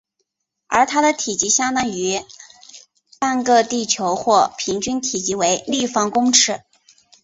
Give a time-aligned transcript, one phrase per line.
[0.65, 2.19] 而它的体积相当于
[3.45, 6.63] 个地球或平均体积为立方公尺。